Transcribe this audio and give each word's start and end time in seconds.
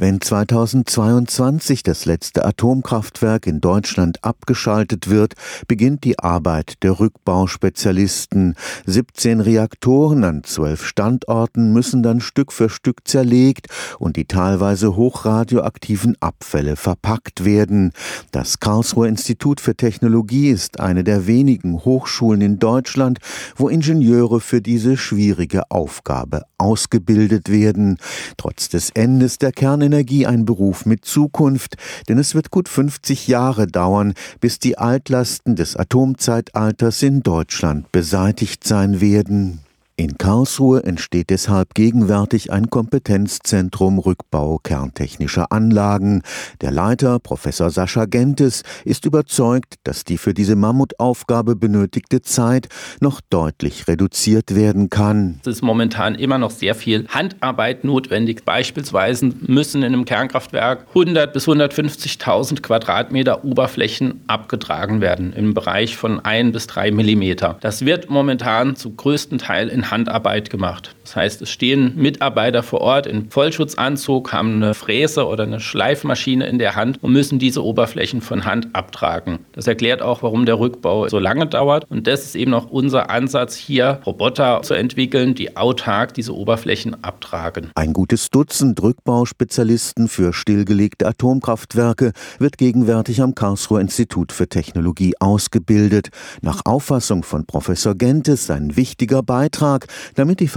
Wenn 0.00 0.20
2022 0.20 1.82
das 1.82 2.04
letzte 2.04 2.44
Atomkraftwerk 2.44 3.48
in 3.48 3.60
Deutschland 3.60 4.22
abgeschaltet 4.22 5.10
wird, 5.10 5.34
beginnt 5.66 6.04
die 6.04 6.20
Arbeit 6.20 6.84
der 6.84 7.00
Rückbauspezialisten. 7.00 8.54
17 8.86 9.40
Reaktoren 9.40 10.22
an 10.22 10.44
zwölf 10.44 10.86
Standorten 10.86 11.72
müssen 11.72 12.04
dann 12.04 12.20
Stück 12.20 12.52
für 12.52 12.68
Stück 12.68 13.08
zerlegt 13.08 13.66
und 13.98 14.14
die 14.14 14.26
teilweise 14.26 14.94
hochradioaktiven 14.94 16.14
Abfälle 16.20 16.76
verpackt 16.76 17.44
werden. 17.44 17.90
Das 18.30 18.60
Karlsruher 18.60 19.08
Institut 19.08 19.60
für 19.60 19.74
Technologie 19.74 20.50
ist 20.50 20.78
eine 20.78 21.02
der 21.02 21.26
wenigen 21.26 21.84
Hochschulen 21.84 22.40
in 22.40 22.60
Deutschland, 22.60 23.18
wo 23.56 23.68
Ingenieure 23.68 24.40
für 24.40 24.62
diese 24.62 24.96
schwierige 24.96 25.68
Aufgabe 25.72 26.42
ausgebildet 26.56 27.50
werden. 27.50 27.98
Trotz 28.36 28.68
des 28.68 28.90
Endes 28.90 29.38
der 29.38 29.50
Kernenergie 29.50 29.87
ein 30.26 30.44
Beruf 30.44 30.86
mit 30.86 31.04
Zukunft, 31.04 31.76
denn 32.08 32.18
es 32.18 32.34
wird 32.34 32.50
gut 32.50 32.68
50 32.68 33.28
Jahre 33.28 33.66
dauern, 33.66 34.14
bis 34.40 34.58
die 34.58 34.78
Altlasten 34.78 35.56
des 35.56 35.76
Atomzeitalters 35.76 37.02
in 37.02 37.22
Deutschland 37.22 37.90
beseitigt 37.92 38.66
sein 38.66 39.00
werden. 39.00 39.60
In 40.00 40.16
Karlsruhe 40.16 40.84
entsteht 40.84 41.28
deshalb 41.28 41.74
gegenwärtig 41.74 42.52
ein 42.52 42.70
Kompetenzzentrum 42.70 43.98
Rückbau 43.98 44.58
kerntechnischer 44.62 45.50
Anlagen. 45.50 46.22
Der 46.60 46.70
Leiter, 46.70 47.18
Professor 47.18 47.70
Sascha 47.70 48.04
Gentes, 48.04 48.62
ist 48.84 49.06
überzeugt, 49.06 49.74
dass 49.82 50.04
die 50.04 50.16
für 50.16 50.34
diese 50.34 50.54
Mammutaufgabe 50.54 51.56
benötigte 51.56 52.22
Zeit 52.22 52.68
noch 53.00 53.20
deutlich 53.28 53.88
reduziert 53.88 54.54
werden 54.54 54.88
kann. 54.88 55.40
Es 55.40 55.48
ist 55.48 55.62
momentan 55.62 56.14
immer 56.14 56.38
noch 56.38 56.52
sehr 56.52 56.76
viel 56.76 57.08
Handarbeit 57.08 57.82
notwendig. 57.82 58.44
Beispielsweise 58.44 59.32
müssen 59.48 59.82
in 59.82 59.92
einem 59.92 60.04
Kernkraftwerk 60.04 60.86
100 60.90 61.32
bis 61.32 61.48
150.000 61.48 62.62
Quadratmeter 62.62 63.44
Oberflächen 63.44 64.20
abgetragen 64.28 65.00
werden 65.00 65.32
im 65.32 65.54
Bereich 65.54 65.96
von 65.96 66.20
1 66.20 66.52
bis 66.52 66.68
3 66.68 66.92
Millimeter. 66.92 67.58
Das 67.62 67.84
wird 67.84 68.10
momentan 68.10 68.76
zu 68.76 68.94
größten 68.94 69.38
Teil 69.38 69.66
in 69.66 69.87
Handarbeit 69.90 70.50
gemacht. 70.50 70.94
Das 71.08 71.16
heißt, 71.16 71.40
es 71.40 71.48
stehen 71.48 71.94
Mitarbeiter 71.96 72.62
vor 72.62 72.82
Ort 72.82 73.06
in 73.06 73.30
Vollschutzanzug, 73.30 74.30
haben 74.30 74.56
eine 74.56 74.74
Fräse 74.74 75.26
oder 75.26 75.44
eine 75.44 75.58
Schleifmaschine 75.58 76.46
in 76.46 76.58
der 76.58 76.76
Hand 76.76 77.02
und 77.02 77.14
müssen 77.14 77.38
diese 77.38 77.64
Oberflächen 77.64 78.20
von 78.20 78.44
Hand 78.44 78.68
abtragen. 78.74 79.38
Das 79.52 79.66
erklärt 79.66 80.02
auch, 80.02 80.22
warum 80.22 80.44
der 80.44 80.58
Rückbau 80.58 81.08
so 81.08 81.18
lange 81.18 81.46
dauert. 81.46 81.90
Und 81.90 82.06
das 82.06 82.26
ist 82.26 82.36
eben 82.36 82.52
auch 82.52 82.68
unser 82.68 83.08
Ansatz, 83.08 83.56
hier 83.56 84.02
Roboter 84.04 84.60
zu 84.60 84.74
entwickeln, 84.74 85.34
die 85.34 85.56
autark 85.56 86.12
diese 86.12 86.36
Oberflächen 86.36 87.02
abtragen. 87.02 87.70
Ein 87.74 87.94
gutes 87.94 88.28
Dutzend 88.28 88.82
Rückbauspezialisten 88.82 90.08
für 90.08 90.34
stillgelegte 90.34 91.06
Atomkraftwerke 91.06 92.12
wird 92.38 92.58
gegenwärtig 92.58 93.22
am 93.22 93.34
Karlsruher 93.34 93.80
Institut 93.80 94.30
für 94.30 94.46
Technologie 94.46 95.14
ausgebildet. 95.20 96.10
Nach 96.42 96.60
Auffassung 96.66 97.22
von 97.22 97.46
Professor 97.46 97.94
Gentes 97.94 98.50
ein 98.50 98.76
wichtiger 98.76 99.22
Beitrag, 99.22 99.86
damit 100.14 100.40
die 100.40 100.48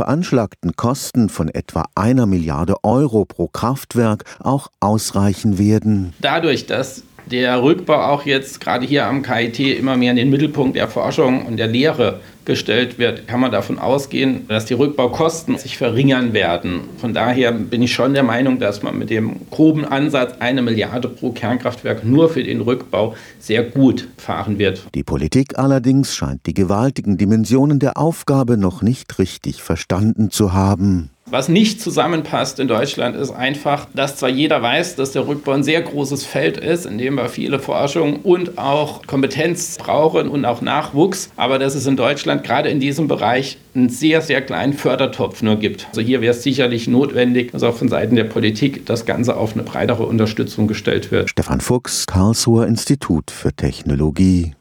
veranschlagten 0.42 0.76
Kosten 0.76 1.30
von 1.30 1.50
etwa 1.50 1.86
einer 1.96 2.26
Milliarde 2.26 2.76
Euro 2.84 3.26
pro 3.26 3.48
Kraftwerk 3.48 4.24
auch 4.40 4.70
ausreichen 4.80 5.58
werden. 5.58 6.14
Dadurch, 6.20 6.66
dass 6.66 7.04
der 7.32 7.64
Rückbau 7.64 8.02
auch 8.02 8.26
jetzt 8.26 8.60
gerade 8.60 8.86
hier 8.86 9.06
am 9.06 9.22
KIT 9.22 9.60
immer 9.60 9.98
mehr 9.98 10.12
in 10.12 10.18
den 10.18 10.30
Mittelpunkt 10.30 10.76
der 10.76 10.88
Forschung 10.88 11.46
und 11.46 11.58
der 11.58 11.68
Lehre 11.68 12.20
gestellt 12.44 12.98
wird, 12.98 13.28
kann 13.28 13.40
man 13.40 13.52
davon 13.52 13.78
ausgehen, 13.78 14.48
dass 14.48 14.66
die 14.66 14.74
Rückbaukosten 14.74 15.58
sich 15.58 15.78
verringern 15.78 16.34
werden. 16.34 16.82
Von 16.98 17.14
daher 17.14 17.52
bin 17.52 17.82
ich 17.84 17.94
schon 17.94 18.14
der 18.14 18.24
Meinung, 18.24 18.60
dass 18.60 18.82
man 18.82 18.98
mit 18.98 19.10
dem 19.10 19.48
groben 19.52 19.86
Ansatz 19.86 20.34
eine 20.40 20.62
Milliarde 20.62 21.08
pro 21.08 21.32
Kernkraftwerk 21.32 22.04
nur 22.04 22.30
für 22.30 22.44
den 22.44 22.62
Rückbau 22.62 23.16
sehr 23.40 23.64
gut 23.64 24.08
fahren 24.18 24.58
wird. 24.58 24.88
Die 24.96 25.04
Politik 25.04 25.60
allerdings 25.60 26.16
scheint 26.16 26.46
die 26.48 26.54
gewaltigen 26.54 27.18
Dimensionen 27.18 27.80
der 27.80 27.98
Aufgabe 27.98 28.58
noch 28.58 28.82
nicht 28.82 29.20
richtig 29.20 29.62
verstanden 29.62 30.32
zu 30.32 30.52
haben. 30.52 31.12
Was 31.32 31.48
nicht 31.48 31.80
zusammenpasst 31.80 32.60
in 32.60 32.68
Deutschland 32.68 33.16
ist 33.16 33.32
einfach, 33.32 33.88
dass 33.94 34.18
zwar 34.18 34.28
jeder 34.28 34.62
weiß, 34.62 34.98
dass 34.98 35.14
der 35.14 35.30
Rückbau 35.30 35.54
ein 35.54 35.64
sehr 35.64 35.82
großes 35.82 36.26
Feld 36.26 36.58
ist, 36.58 36.86
in 36.86 36.98
dem 36.98 37.16
wir 37.16 37.30
viele 37.30 37.60
Forschung 37.60 38.18
und 38.18 38.58
auch 38.58 39.08
Kompetenz 39.08 39.78
brauchen 39.78 40.28
und 40.28 40.44
auch 40.44 40.62
Nachwuchs, 40.62 41.30
aber 41.38 41.58
dass 41.58 41.74
es 41.74 41.88
in 41.88 41.96
Deutschland 41.96 42.44
gerade 42.44 42.68
in 42.68 42.82
diesem 42.82 43.08
Bereich 43.08 43.58
einen 43.74 43.88
sehr, 43.88 44.20
sehr 44.20 44.42
kleinen 44.42 44.74
Fördertopf 44.74 45.42
nur 45.42 45.56
gibt. 45.56 45.88
Also 45.88 46.02
hier 46.02 46.20
wäre 46.20 46.32
es 46.36 46.44
sicherlich 46.44 46.90
notwendig, 46.90 47.54
dass 47.54 47.64
auch 47.64 47.78
von 47.78 47.88
Seiten 47.88 48.18
der 48.18 48.26
Politik 48.26 48.86
das 48.86 49.06
Ganze 49.06 49.38
auf 49.38 49.54
eine 49.54 49.64
breitere 49.64 50.04
Unterstützung 50.04 50.68
gestellt 50.68 51.14
wird. 51.14 51.30
Stefan 51.30 51.62
Fuchs, 51.62 52.08
Karlsruher 52.08 52.68
Institut 52.68 53.32
für 53.32 53.54
Technologie. 53.54 54.52